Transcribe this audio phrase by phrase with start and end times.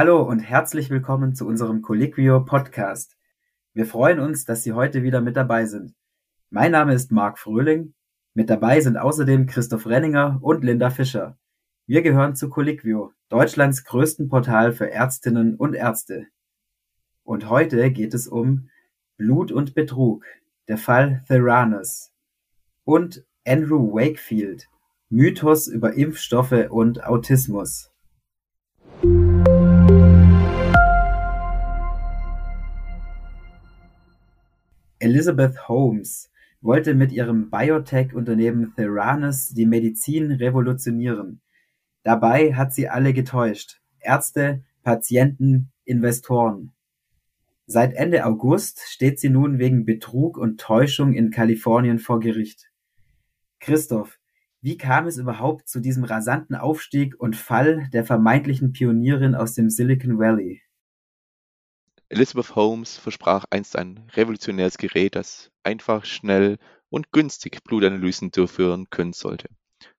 [0.00, 3.16] Hallo und herzlich willkommen zu unserem Colliquio Podcast.
[3.74, 5.92] Wir freuen uns, dass Sie heute wieder mit dabei sind.
[6.50, 7.94] Mein Name ist Marc Fröhling.
[8.32, 11.36] Mit dabei sind außerdem Christoph Renninger und Linda Fischer.
[11.86, 16.28] Wir gehören zu Colliquio, Deutschlands größten Portal für Ärztinnen und Ärzte.
[17.24, 18.68] Und heute geht es um
[19.16, 20.24] Blut und Betrug,
[20.68, 22.12] der Fall Theranos
[22.84, 24.68] und Andrew Wakefield,
[25.08, 27.90] Mythos über Impfstoffe und Autismus.
[35.08, 36.30] Elizabeth Holmes
[36.60, 41.40] wollte mit ihrem Biotech-Unternehmen Theranos die Medizin revolutionieren.
[42.02, 43.80] Dabei hat sie alle getäuscht.
[44.00, 46.72] Ärzte, Patienten, Investoren.
[47.64, 52.70] Seit Ende August steht sie nun wegen Betrug und Täuschung in Kalifornien vor Gericht.
[53.60, 54.18] Christoph,
[54.60, 59.70] wie kam es überhaupt zu diesem rasanten Aufstieg und Fall der vermeintlichen Pionierin aus dem
[59.70, 60.60] Silicon Valley?
[62.10, 69.12] Elizabeth Holmes versprach einst ein revolutionäres Gerät, das einfach, schnell und günstig Blutanalysen durchführen können
[69.12, 69.48] sollte.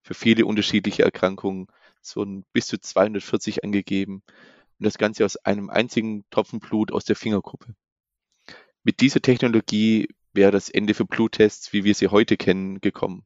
[0.01, 1.67] Für viele unterschiedliche Erkrankungen,
[2.15, 4.23] wurden bis zu 240 angegeben
[4.79, 7.75] und das Ganze aus einem einzigen Tropfen Blut aus der Fingerkuppe.
[8.83, 13.25] Mit dieser Technologie wäre das Ende für Bluttests, wie wir sie heute kennen, gekommen.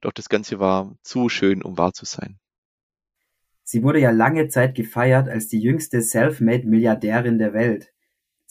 [0.00, 2.38] Doch das Ganze war zu schön, um wahr zu sein.
[3.62, 7.91] Sie wurde ja lange Zeit gefeiert als die jüngste Selfmade-Milliardärin der Welt.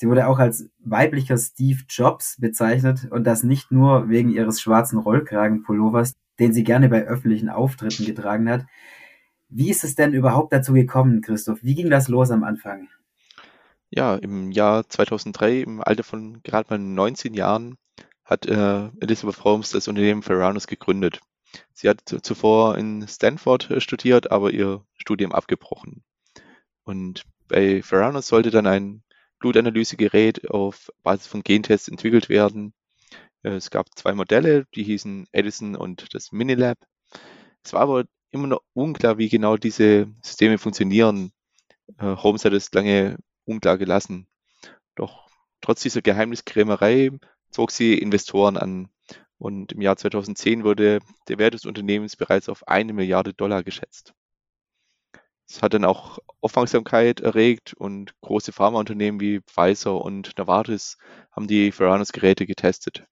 [0.02, 4.98] Sie wurde auch als weiblicher Steve Jobs bezeichnet und das nicht nur wegen ihres schwarzen
[4.98, 8.66] Rollkragenpullovers, den sie gerne bei öffentlichen Auftritten getragen hat.
[9.48, 11.60] Wie ist es denn überhaupt dazu gekommen, Christoph?
[11.62, 12.88] Wie ging das los am Anfang?
[13.92, 17.78] Ja, im Jahr 2003, im Alter von gerade mal 19 Jahren,
[18.26, 21.20] hat äh, Elizabeth Holmes das Unternehmen Ferranos gegründet.
[21.74, 26.02] Sie hat zuvor in Stanford äh, studiert, aber ihr Studium abgebrochen.
[26.86, 29.04] Und bei Ferranos sollte dann ein
[29.42, 32.74] Blutanalysegerät auf Basis von Gentests entwickelt werden.
[33.44, 36.78] Äh, es gab zwei Modelle, die hießen Edison und das Minilab.
[37.64, 41.32] Es war aber immer noch unklar, wie genau diese Systeme funktionieren.
[41.98, 44.28] Äh, Holmes hat es lange unklar gelassen.
[44.96, 45.28] Doch
[45.60, 47.12] trotz dieser Geheimniskrämerei
[47.50, 48.90] zog sie Investoren an.
[49.38, 54.14] Und im Jahr 2010 wurde der Wert des Unternehmens bereits auf eine Milliarde Dollar geschätzt.
[55.52, 60.98] Es hat dann auch Aufmerksamkeit erregt und große Pharmaunternehmen wie Pfizer und Novartis
[61.30, 63.06] haben die Theranos-Geräte getestet.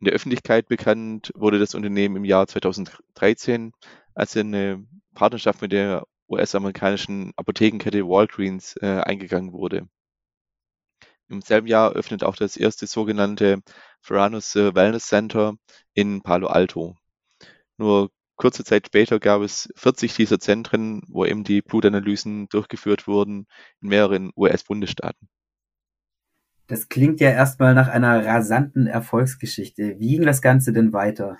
[0.00, 3.74] In der Öffentlichkeit bekannt wurde das Unternehmen im Jahr 2013,
[4.14, 9.86] als eine Partnerschaft mit der US-amerikanischen Apothekenkette Walgreens äh, eingegangen wurde.
[11.28, 13.60] Im selben Jahr öffnet auch das erste sogenannte
[14.02, 15.56] Theranos äh, Wellness Center
[15.92, 16.96] in Palo Alto.
[17.76, 23.46] Nur Kurze Zeit später gab es 40 dieser Zentren, wo eben die Blutanalysen durchgeführt wurden
[23.80, 25.28] in mehreren US-Bundesstaaten.
[26.66, 29.96] Das klingt ja erstmal nach einer rasanten Erfolgsgeschichte.
[29.98, 31.38] Wie ging das Ganze denn weiter?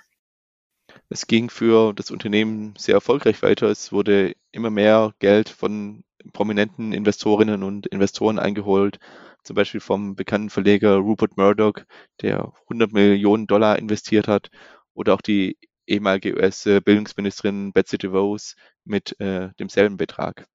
[1.09, 3.67] Es ging für das Unternehmen sehr erfolgreich weiter.
[3.67, 8.99] Es wurde immer mehr Geld von prominenten Investorinnen und Investoren eingeholt,
[9.43, 11.75] zum Beispiel vom bekannten Verleger Rupert Murdoch,
[12.21, 14.49] der 100 Millionen Dollar investiert hat,
[14.93, 20.47] oder auch die ehemalige US-Bildungsministerin Betsy DeVos mit äh, demselben Betrag.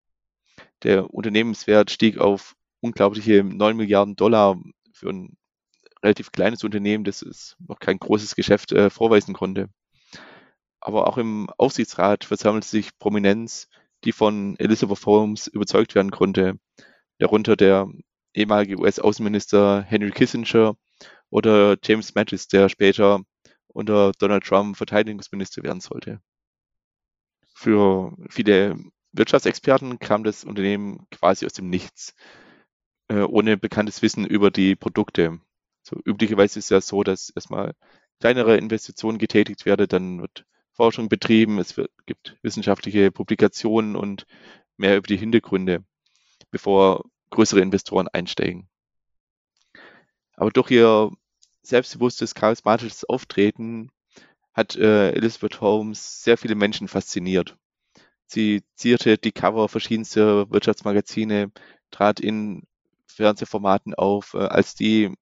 [0.83, 4.61] Der Unternehmenswert stieg auf unglaubliche 9 Milliarden Dollar
[4.93, 5.37] für ein
[6.03, 9.69] relativ kleines Unternehmen, das es noch kein großes Geschäft äh, vorweisen konnte.
[10.81, 13.69] Aber auch im Aufsichtsrat versammelte sich Prominenz,
[14.05, 16.59] die von Elizabeth Holmes überzeugt werden konnte.
[17.19, 17.87] Darunter der
[18.33, 20.77] ehemalige US-Außenminister Henry Kissinger
[21.29, 23.23] oder James Mattis, der später
[23.73, 26.21] unter Donald Trump Verteidigungsminister werden sollte.
[27.55, 28.77] Für viele
[29.13, 32.15] Wirtschaftsexperten kam das Unternehmen quasi aus dem Nichts,
[33.09, 35.41] äh, ohne bekanntes Wissen über die Produkte.
[35.83, 37.75] So, üblicherweise ist es ja so, dass erstmal
[38.21, 44.27] kleinere Investitionen getätigt werden, dann wird Forschung betrieben, es wird, gibt wissenschaftliche Publikationen und
[44.77, 45.85] mehr über die Hintergründe,
[46.51, 48.69] bevor größere Investoren einsteigen.
[50.35, 51.11] Aber durch ihr
[51.63, 53.91] selbstbewusstes, charismatisches Auftreten
[54.53, 57.57] hat äh, Elizabeth Holmes sehr viele Menschen fasziniert.
[58.27, 61.51] Sie zierte die Cover verschiedenster Wirtschaftsmagazine,
[61.91, 62.63] trat in
[63.07, 65.15] Fernsehformaten auf, äh, als die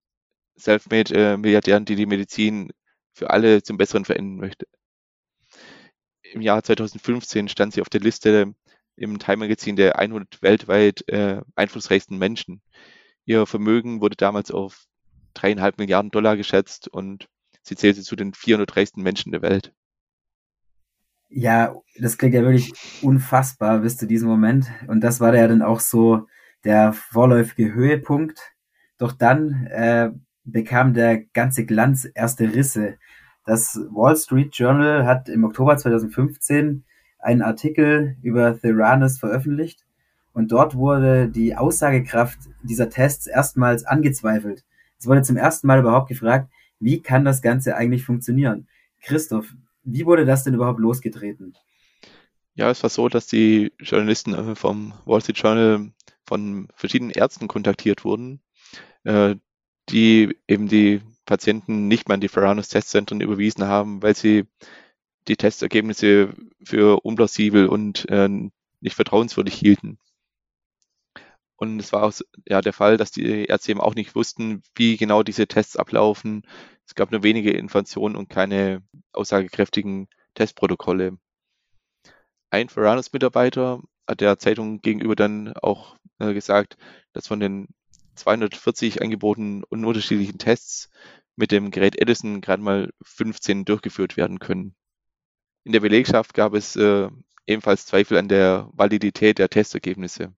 [0.56, 2.72] Selfmade-Milliardären, die die Medizin
[3.12, 4.66] für alle zum Besseren verändern möchte.
[6.22, 8.54] Im Jahr 2015 stand sie auf der Liste
[8.96, 12.60] im Time Magazin der 100 weltweit äh, einflussreichsten Menschen.
[13.24, 14.86] Ihr Vermögen wurde damals auf
[15.34, 17.28] dreieinhalb Milliarden Dollar geschätzt und
[17.62, 19.72] sie zählte zu den 400 reichsten Menschen der Welt.
[21.30, 22.72] Ja, das klingt ja wirklich
[23.02, 24.66] unfassbar bis zu diesem Moment.
[24.86, 26.26] Und das war ja dann auch so
[26.64, 28.40] der vorläufige Höhepunkt.
[28.96, 30.10] Doch dann äh,
[30.44, 32.96] bekam der ganze Glanz erste Risse.
[33.44, 36.84] Das Wall Street Journal hat im Oktober 2015
[37.18, 39.84] einen Artikel über Theranos veröffentlicht
[40.32, 44.64] und dort wurde die Aussagekraft dieser Tests erstmals angezweifelt.
[44.98, 46.50] Es wurde zum ersten Mal überhaupt gefragt,
[46.80, 48.68] wie kann das Ganze eigentlich funktionieren?
[49.02, 49.54] Christoph,
[49.84, 51.54] wie wurde das denn überhaupt losgetreten?
[52.54, 55.92] Ja, es war so, dass die Journalisten äh, vom Wall Street Journal
[56.26, 58.40] von verschiedenen Ärzten kontaktiert wurden,
[59.04, 59.36] äh,
[59.88, 64.46] die eben die Patienten nicht mehr an die Theranos Testzentren überwiesen haben, weil sie
[65.28, 66.34] die Testergebnisse
[66.64, 68.28] für unplausibel und äh,
[68.80, 69.98] nicht vertrauenswürdig hielten.
[71.58, 72.12] Und es war auch
[72.46, 76.42] ja, der Fall, dass die Ärzte eben auch nicht wussten, wie genau diese Tests ablaufen.
[76.86, 78.82] Es gab nur wenige Informationen und keine
[79.12, 81.18] aussagekräftigen Testprotokolle.
[82.50, 86.76] Ein Theranos-Mitarbeiter hat der Zeitung gegenüber dann auch äh, gesagt,
[87.12, 87.66] dass von den
[88.14, 90.90] 240 angebotenen und unterschiedlichen Tests
[91.34, 94.76] mit dem Gerät Edison gerade mal 15 durchgeführt werden können.
[95.64, 97.08] In der Belegschaft gab es äh,
[97.48, 100.32] ebenfalls Zweifel an der Validität der Testergebnisse.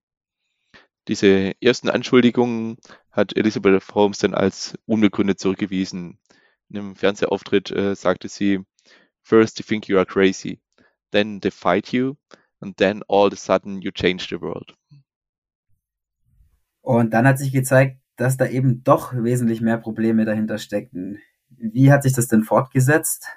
[1.11, 2.77] Diese ersten Anschuldigungen
[3.11, 6.19] hat Elizabeth Holmes dann als unbegründet zurückgewiesen.
[6.69, 8.61] In einem Fernsehauftritt äh, sagte sie,
[9.21, 10.61] First you think you are crazy,
[11.11, 12.15] then they fight you,
[12.61, 14.73] and then all of a sudden you change the world.
[16.79, 21.19] Und dann hat sich gezeigt, dass da eben doch wesentlich mehr Probleme dahinter steckten.
[21.49, 23.27] Wie hat sich das denn fortgesetzt?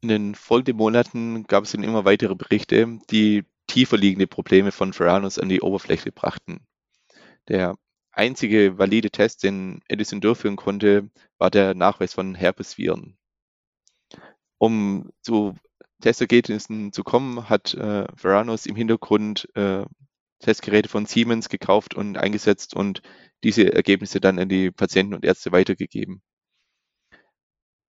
[0.00, 4.92] In den folgenden Monaten gab es dann immer weitere Berichte, die tiefer liegende Probleme von
[4.92, 6.66] Theranos an die Oberfläche brachten.
[7.46, 7.76] Der
[8.10, 13.16] einzige valide Test, den Edison durchführen konnte, war der Nachweis von Herpesviren.
[14.58, 15.54] Um zu
[16.00, 19.84] Testergebnissen zu kommen, hat äh, Theranos im Hintergrund äh,
[20.40, 23.02] Testgeräte von Siemens gekauft und eingesetzt und
[23.44, 26.22] diese Ergebnisse dann an die Patienten und Ärzte weitergegeben.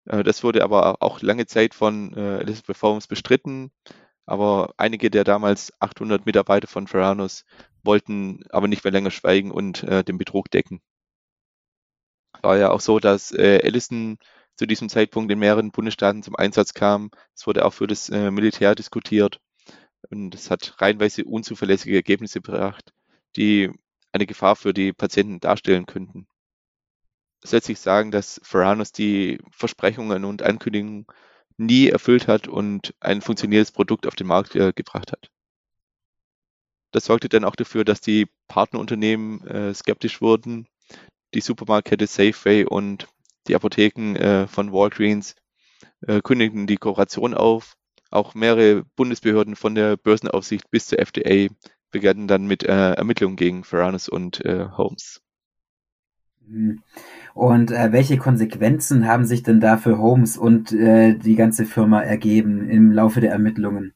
[0.05, 3.71] Äh, das wurde aber auch lange Zeit von äh, Elizabeth Holmes bestritten,
[4.29, 7.45] aber einige der damals 800 Mitarbeiter von Ferranos
[7.83, 10.81] wollten aber nicht mehr länger schweigen und äh, den Betrug decken.
[12.41, 14.17] War ja auch so, dass äh, Ellison
[14.55, 17.11] zu diesem Zeitpunkt in mehreren Bundesstaaten zum Einsatz kam.
[17.35, 19.39] Es wurde auch für das äh, Militär diskutiert
[20.09, 22.93] und es hat reihenweise unzuverlässige Ergebnisse gebracht,
[23.35, 23.71] die
[24.11, 26.27] eine Gefahr für die Patienten darstellen könnten
[27.41, 31.05] es lässt sich sagen, dass Ferranos die Versprechungen und Ankündigungen
[31.59, 35.29] nie erfüllt hat und ein funktionierendes Produkt auf den Markt äh, gebracht hat.
[36.91, 40.67] Das sorgte dann auch dafür, dass die Partnerunternehmen äh, skeptisch wurden.
[41.35, 43.07] Die Supermarktkette Safeway und
[43.47, 45.35] die Apotheken äh, von Walgreens
[46.01, 47.75] äh, kündigten die Kooperation auf.
[48.09, 51.53] Auch mehrere Bundesbehörden von der Börsenaufsicht bis zur FDA
[51.91, 55.21] begannen dann mit äh, Ermittlungen gegen Ferranos und äh, Holmes.
[56.49, 56.81] Mhm.
[57.33, 62.01] Und äh, welche Konsequenzen haben sich denn da für Holmes und äh, die ganze Firma
[62.01, 63.93] ergeben im Laufe der Ermittlungen?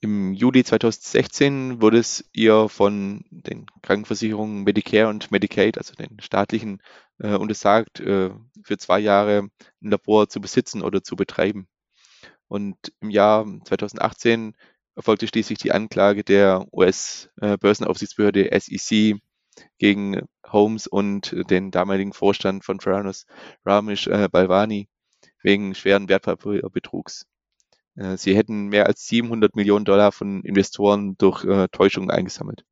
[0.00, 6.82] Im Juli 2016 wurde es ihr von den Krankenversicherungen Medicare und Medicaid, also den staatlichen,
[7.18, 8.30] äh, untersagt, äh,
[8.62, 9.48] für zwei Jahre
[9.82, 11.68] ein Labor zu besitzen oder zu betreiben.
[12.48, 14.54] Und im Jahr 2018
[14.94, 19.16] erfolgte schließlich die Anklage der US-Börsenaufsichtsbehörde äh, SEC
[19.78, 20.20] gegen
[20.50, 23.26] Holmes und den damaligen Vorstand von Theranos,
[23.64, 24.88] Ramesh äh, Balvani,
[25.42, 27.26] wegen schweren Wertpapierbetrugs.
[27.96, 32.64] Äh, sie hätten mehr als 700 Millionen Dollar von Investoren durch äh, Täuschung eingesammelt.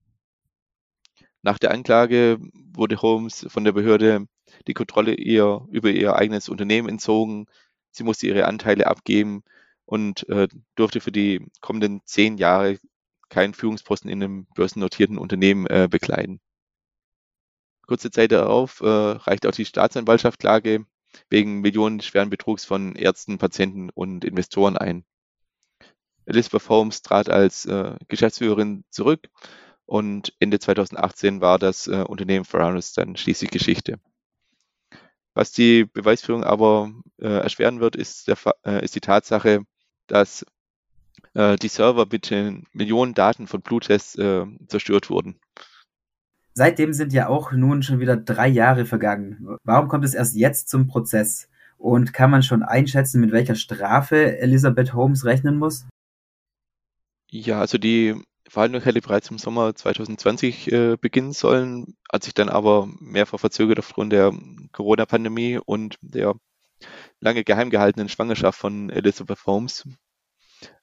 [1.42, 2.38] Nach der Anklage
[2.72, 4.26] wurde Holmes von der Behörde
[4.66, 7.46] die Kontrolle ihr, über ihr eigenes Unternehmen entzogen.
[7.90, 9.42] Sie musste ihre Anteile abgeben
[9.84, 12.78] und äh, durfte für die kommenden zehn Jahre
[13.28, 16.40] keinen Führungsposten in einem börsennotierten Unternehmen äh, bekleiden.
[17.92, 20.86] Kurze Zeit darauf äh, reicht auch die Staatsanwaltschaft Klage
[21.28, 25.04] wegen millionenschweren Betrugs von Ärzten, Patienten und Investoren ein.
[26.24, 29.28] Elizabeth Holmes trat als äh, Geschäftsführerin zurück
[29.84, 34.00] und Ende 2018 war das äh, Unternehmen Ferraris dann schließlich Geschichte.
[35.34, 39.66] Was die Beweisführung aber äh, erschweren wird, ist, der, äh, ist, die Tatsache,
[40.06, 40.46] dass
[41.34, 45.38] äh, die Server mit den Millionen Daten von Bluttests äh, zerstört wurden.
[46.54, 49.56] Seitdem sind ja auch nun schon wieder drei Jahre vergangen.
[49.64, 51.48] Warum kommt es erst jetzt zum Prozess?
[51.78, 55.86] Und kann man schon einschätzen, mit welcher Strafe Elizabeth Holmes rechnen muss?
[57.30, 62.50] Ja, also die Verhandlung hätte bereits im Sommer 2020 äh, beginnen sollen, hat sich dann
[62.50, 64.32] aber mehrfach verzögert aufgrund der
[64.72, 66.34] Corona-Pandemie und der
[67.20, 69.88] lange geheim gehaltenen Schwangerschaft von Elizabeth Holmes.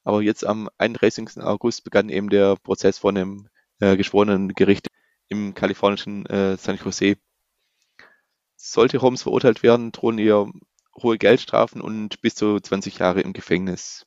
[0.03, 1.41] Aber jetzt am 31.
[1.41, 3.47] August begann eben der Prozess vor einem
[3.79, 4.87] äh, geschworenen Gericht
[5.29, 7.17] im kalifornischen äh, San Jose.
[8.55, 10.51] Sollte Holmes verurteilt werden, drohen ihr
[11.01, 14.05] hohe Geldstrafen und bis zu 20 Jahre im Gefängnis.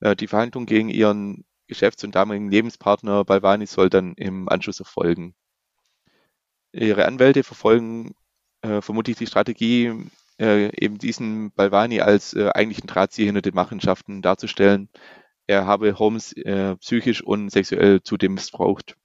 [0.00, 5.34] Äh, die Verhandlung gegen ihren Geschäfts- und damaligen Lebenspartner Balvani soll dann im Anschluss erfolgen.
[6.72, 8.14] Ihre Anwälte verfolgen
[8.62, 9.92] äh, vermutlich die Strategie,
[10.40, 14.88] äh, eben diesen Balvani als äh, eigentlichen Drahtzieher hinter den Machenschaften darzustellen.
[15.46, 18.96] Er habe Holmes äh, psychisch und sexuell zudem missbraucht.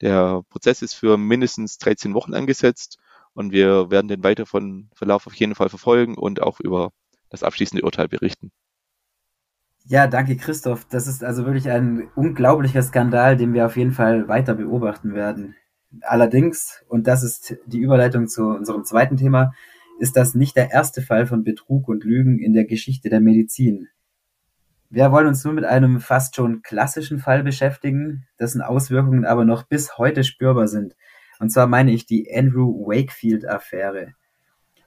[0.00, 2.98] Der Prozess ist für mindestens 13 Wochen angesetzt
[3.34, 6.90] und wir werden den weiteren Verlauf auf jeden Fall verfolgen und auch über
[7.30, 8.50] das abschließende Urteil berichten.
[9.84, 10.86] Ja, danke Christoph.
[10.90, 15.54] Das ist also wirklich ein unglaublicher Skandal, den wir auf jeden Fall weiter beobachten werden.
[16.02, 19.52] Allerdings, und das ist die Überleitung zu unserem zweiten Thema,
[19.98, 23.88] ist das nicht der erste Fall von Betrug und Lügen in der Geschichte der Medizin.
[24.90, 29.64] Wir wollen uns nun mit einem fast schon klassischen Fall beschäftigen, dessen Auswirkungen aber noch
[29.64, 30.96] bis heute spürbar sind.
[31.38, 34.14] Und zwar meine ich die Andrew Wakefield-Affäre.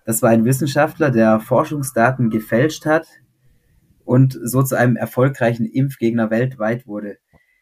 [0.06, 3.08] Das war ein Wissenschaftler, der Forschungsdaten gefälscht hat
[4.04, 7.18] und so zu einem erfolgreichen Impfgegner weltweit wurde.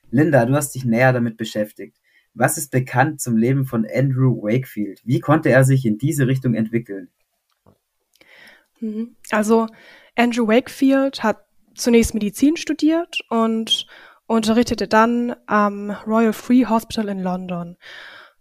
[0.10, 1.98] Linda, du hast dich näher damit beschäftigt.
[2.34, 5.02] Was ist bekannt zum Leben von Andrew Wakefield?
[5.04, 7.10] Wie konnte er sich in diese Richtung entwickeln?
[8.80, 9.18] Mhm.
[9.30, 9.68] Also
[10.16, 11.46] Andrew Wakefield hat
[11.80, 13.88] zunächst Medizin studiert und
[14.28, 17.78] unterrichtete dann am Royal Free Hospital in London.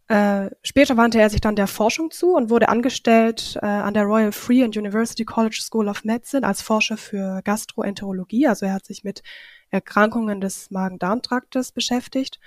[0.08, 4.04] Äh, später wandte er sich dann der Forschung zu und wurde angestellt äh, an der
[4.04, 8.48] Royal Free and University College School of Medicine als Forscher für Gastroenterologie.
[8.48, 9.22] Also er hat sich mit
[9.70, 12.40] Erkrankungen des Magen-Darm-Traktes beschäftigt.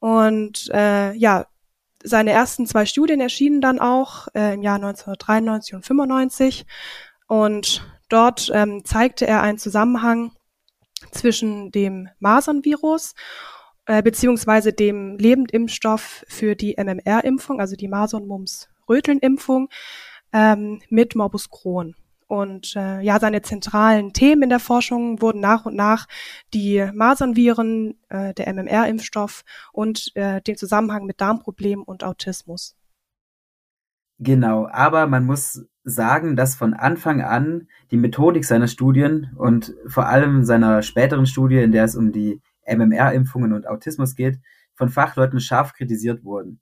[0.00, 1.46] Und äh, ja,
[2.02, 6.66] seine ersten zwei Studien erschienen dann auch äh, im Jahr 1993 und 95.
[7.26, 10.32] Und dort ähm, zeigte er einen Zusammenhang
[11.12, 13.14] zwischen dem Masernvirus
[13.86, 19.68] äh, beziehungsweise dem Lebendimpfstoff für die MMR-Impfung, also die Masern-Mumps-Röteln-Impfung
[20.32, 21.94] ähm, mit Morbus Crohn.
[22.26, 26.06] Und äh, ja, seine zentralen Themen in der Forschung wurden nach und nach
[26.52, 32.76] die Masernviren, äh, der MMR-Impfstoff und äh, den Zusammenhang mit Darmproblemen und Autismus.
[34.18, 40.06] Genau, aber man muss sagen, dass von Anfang an die Methodik seiner Studien und vor
[40.06, 44.38] allem seiner späteren Studie, in der es um die MMR-Impfungen und Autismus geht,
[44.74, 46.60] von Fachleuten scharf kritisiert wurden.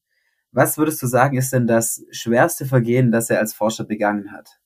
[0.52, 4.58] Was würdest du sagen, ist denn das schwerste Vergehen, das er als Forscher begangen hat?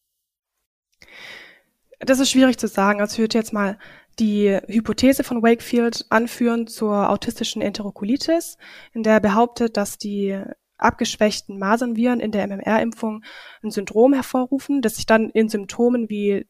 [1.98, 3.00] Das ist schwierig zu sagen.
[3.00, 3.76] Also ich würde jetzt mal
[4.18, 8.56] die Hypothese von Wakefield anführen zur autistischen Enterokolitis,
[8.92, 10.40] in der er behauptet, dass die
[10.82, 13.24] abgeschwächten Masernviren in der MMR-Impfung
[13.62, 16.46] ein Syndrom hervorrufen, das sich dann in Symptomen wie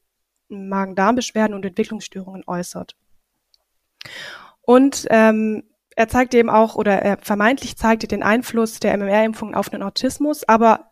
[0.49, 2.97] Magen-Darm-Beschwerden und Entwicklungsstörungen äußert.
[4.63, 5.65] Und ähm,
[5.97, 10.49] er zeigte eben auch, oder er vermeintlich zeigte den Einfluss der MMR-Impfung auf den Autismus,
[10.49, 10.91] aber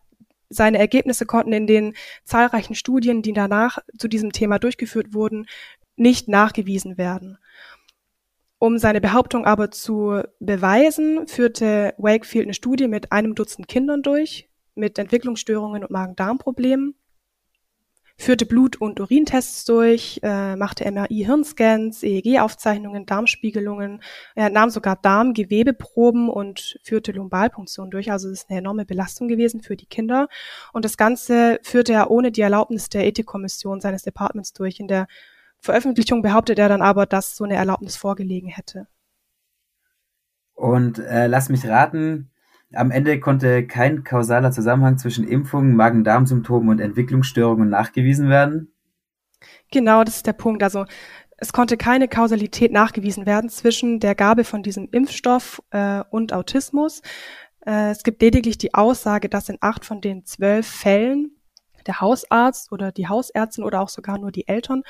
[0.50, 5.47] seine Ergebnisse konnten in den zahlreichen Studien, die danach zu diesem Thema durchgeführt wurden,
[5.97, 7.38] nicht nachgewiesen werden.
[8.58, 14.50] Um seine Behauptung aber zu beweisen, führte Wakefield eine Studie mit einem Dutzend Kindern durch,
[14.74, 16.94] mit Entwicklungsstörungen und Magen-Darm-Problemen,
[18.20, 24.02] führte Blut- und Urintests durch, äh, machte MRI-Hirnscans, EEG-Aufzeichnungen, Darmspiegelungen,
[24.34, 28.10] er nahm sogar Darmgewebeproben und führte Lumbalpunktion durch.
[28.10, 30.26] Also es ist eine enorme Belastung gewesen für die Kinder.
[30.72, 34.80] Und das Ganze führte er ohne die Erlaubnis der Ethikkommission seines Departments durch.
[34.80, 35.06] In der
[35.68, 38.87] Veröffentlichung behauptet er dann aber, dass so eine Erlaubnis vorgelegen hätte.
[40.54, 42.30] Und äh, lass mich raten,
[42.72, 48.72] am Ende konnte kein kausaler Zusammenhang zwischen Impfungen, Magen-Darm-Symptomen und Entwicklungsstörungen nachgewiesen werden?
[49.70, 50.62] Genau, das ist der Punkt.
[50.62, 50.87] Also
[51.37, 57.02] es konnte keine Kausalität nachgewiesen werden zwischen der Gabe von diesem Impfstoff äh, und Autismus.
[57.66, 61.38] Äh, es gibt lediglich die Aussage, dass in acht von den zwölf Fällen
[61.88, 64.83] der Hausarzt oder die Hausärztin oder auch sogar nur die Eltern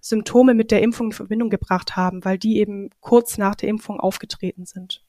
[0.00, 4.00] Symptome mit der Impfung in Verbindung gebracht haben, weil die eben kurz nach der Impfung
[4.00, 5.04] aufgetreten sind.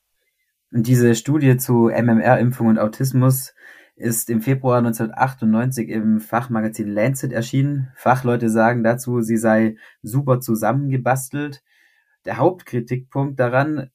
[0.72, 3.56] Und diese Studie zu MMR-Impfung und Autismus
[3.96, 7.92] ist im Februar 1998 im Fachmagazin Lancet erschienen.
[7.96, 11.64] Fachleute sagen dazu, sie sei super zusammengebastelt.
[12.26, 13.90] Der Hauptkritikpunkt daran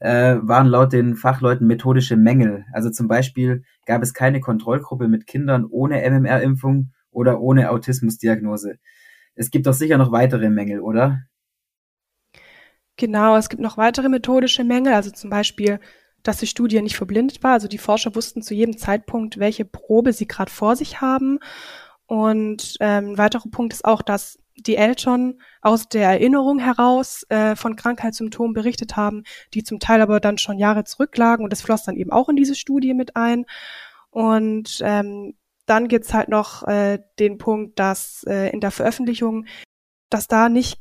[0.00, 2.64] äh, waren laut den Fachleuten methodische Mängel.
[2.72, 8.76] Also zum Beispiel gab es keine Kontrollgruppe mit Kindern ohne MMR-Impfung oder ohne Autismusdiagnose.
[9.34, 11.22] Es gibt doch sicher noch weitere Mängel, oder?
[12.96, 15.80] Genau, es gibt noch weitere methodische Mängel, also zum Beispiel,
[16.22, 17.52] dass die Studie nicht verblindet war.
[17.52, 21.38] Also die Forscher wussten zu jedem Zeitpunkt, welche Probe sie gerade vor sich haben.
[22.06, 27.56] Und ähm, ein weiterer Punkt ist auch, dass die Eltern aus der Erinnerung heraus äh,
[27.56, 31.84] von Krankheitssymptomen berichtet haben, die zum Teil aber dann schon Jahre zurücklagen und das floss
[31.84, 33.44] dann eben auch in diese Studie mit ein.
[34.10, 35.34] Und ähm,
[35.66, 39.46] dann gibt's halt noch äh, den Punkt, dass äh, in der Veröffentlichung,
[40.10, 40.80] dass da nicht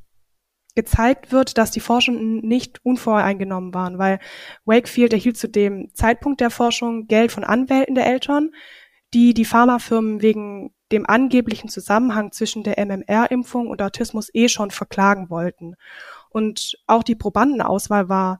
[0.75, 4.19] gezeigt wird, dass die Forschenden nicht unvoreingenommen waren, weil
[4.65, 8.51] Wakefield erhielt zu dem Zeitpunkt der Forschung Geld von Anwälten der Eltern,
[9.13, 15.29] die die Pharmafirmen wegen dem angeblichen Zusammenhang zwischen der MMR-Impfung und Autismus eh schon verklagen
[15.29, 15.75] wollten.
[16.29, 18.39] Und auch die Probandenauswahl war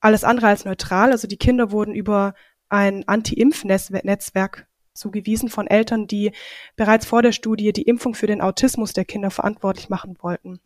[0.00, 1.10] alles andere als neutral.
[1.10, 2.34] Also die Kinder wurden über
[2.68, 6.32] ein Anti-Impf-Netzwerk zugewiesen von Eltern, die
[6.76, 10.60] bereits vor der Studie die Impfung für den Autismus der Kinder verantwortlich machen wollten.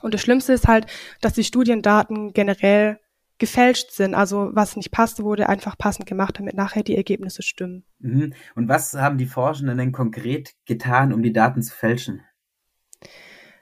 [0.00, 0.86] Und das Schlimmste ist halt,
[1.20, 2.98] dass die Studiendaten generell
[3.42, 4.14] gefälscht sind.
[4.14, 7.84] Also was nicht passt, wurde einfach passend gemacht, damit nachher die Ergebnisse stimmen.
[7.98, 8.34] Mhm.
[8.54, 12.22] Und was haben die Forschenden denn konkret getan, um die Daten zu fälschen?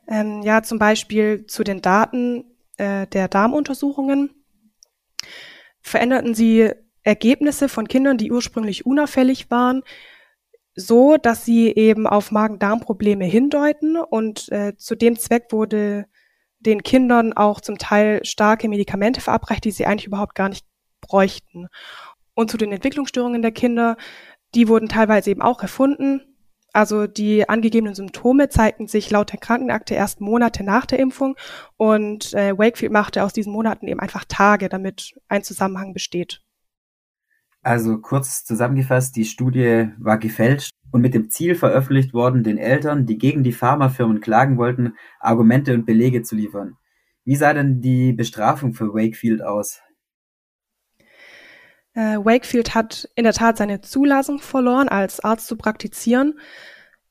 [0.07, 2.45] Ähm, ja, zum Beispiel zu den Daten
[2.77, 4.29] äh, der Darmuntersuchungen
[5.81, 6.73] veränderten sie
[7.03, 9.83] Ergebnisse von Kindern, die ursprünglich unauffällig waren,
[10.75, 13.97] so, dass sie eben auf Magen-Darm-Probleme hindeuten.
[13.97, 16.05] Und äh, zu dem Zweck wurde
[16.61, 20.65] den Kindern auch zum Teil starke Medikamente verabreicht, die sie eigentlich überhaupt gar nicht
[21.01, 21.69] bräuchten.
[22.35, 23.97] Und zu den Entwicklungsstörungen der Kinder,
[24.55, 26.23] die wurden teilweise eben auch erfunden.
[26.73, 31.37] Also die angegebenen Symptome zeigten sich laut der Krankenakte erst Monate nach der Impfung
[31.77, 36.43] und äh, Wakefield machte aus diesen Monaten eben einfach Tage, damit ein Zusammenhang besteht.
[37.63, 43.05] Also kurz zusammengefasst, die Studie war gefälscht und mit dem Ziel veröffentlicht worden, den Eltern,
[43.05, 46.77] die gegen die Pharmafirmen klagen wollten, Argumente und Belege zu liefern.
[47.25, 49.81] Wie sah denn die Bestrafung für Wakefield aus?
[51.93, 56.41] Äh, Wakefield hat in der Tat seine Zulassung verloren, als Arzt zu praktizieren.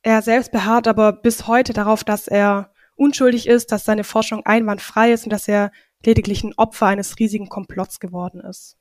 [0.02, 5.12] Er selbst beharrt aber bis heute darauf, dass er unschuldig ist, dass seine Forschung einwandfrei
[5.12, 5.72] ist und dass er
[6.04, 8.80] lediglich ein Opfer eines riesigen Komplotts geworden ist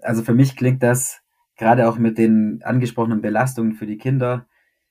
[0.00, 1.22] also für mich klingt das
[1.56, 4.46] gerade auch mit den angesprochenen Belastungen für die Kinder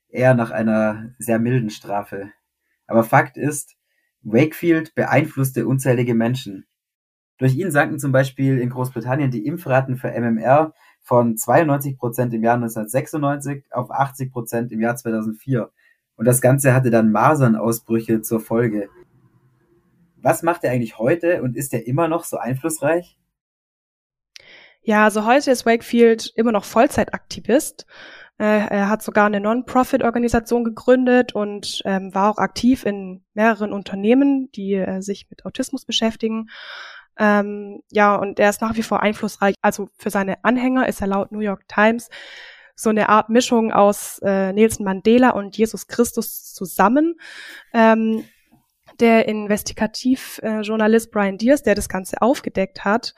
[0.09, 2.31] eher nach einer sehr milden Strafe.
[2.87, 3.75] Aber Fakt ist,
[4.21, 6.65] Wakefield beeinflusste unzählige Menschen.
[7.37, 12.43] Durch ihn sanken zum Beispiel in Großbritannien die Impfraten für MMR von 92 Prozent im
[12.43, 15.69] Jahr 1996 auf 80 Prozent im Jahr 2004.
[16.15, 18.89] Und das Ganze hatte dann Masernausbrüche zur Folge.
[20.17, 23.16] Was macht er eigentlich heute und ist er immer noch so einflussreich?
[24.87, 27.85] Ja, also heute ist Wakefield immer noch Vollzeitaktivist.
[28.39, 34.49] Äh, er hat sogar eine Non-Profit-Organisation gegründet und ähm, war auch aktiv in mehreren Unternehmen,
[34.53, 36.49] die äh, sich mit Autismus beschäftigen.
[37.19, 39.55] Ähm, ja, und er ist nach wie vor einflussreich.
[39.61, 42.07] Also für seine Anhänger ist er laut New York Times
[42.73, 47.15] so eine Art Mischung aus äh, Nelson Mandela und Jesus Christus zusammen.
[47.73, 48.23] Ähm,
[48.99, 53.13] der Investigativjournalist Brian Deers, der das Ganze aufgedeckt hat,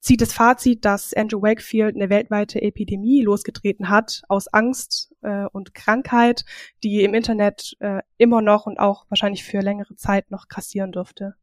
[0.00, 5.74] zieht das Fazit, dass Andrew Wakefield eine weltweite Epidemie losgetreten hat aus Angst äh, und
[5.74, 6.44] Krankheit,
[6.82, 11.34] die im Internet äh, immer noch und auch wahrscheinlich für längere Zeit noch kassieren dürfte.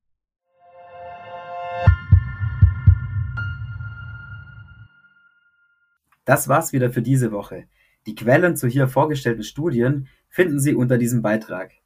[6.24, 7.66] Das war's wieder für diese Woche.
[8.06, 11.81] Die Quellen zu hier vorgestellten Studien finden Sie unter diesem Beitrag.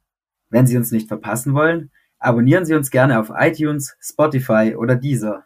[0.48, 5.44] Wenn Sie uns nicht verpassen wollen, abonnieren Sie uns gerne auf iTunes, Spotify oder Deezer.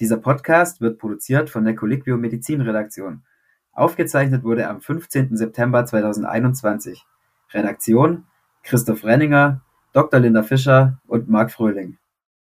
[0.00, 3.24] Dieser Podcast wird produziert von der Colliquio Medizin Redaktion.
[3.72, 5.36] Aufgezeichnet wurde am 15.
[5.36, 7.04] September 2021.
[7.52, 8.24] Redaktion
[8.62, 10.20] Christoph Renninger, Dr.
[10.20, 11.98] Linda Fischer und Marc Fröhling.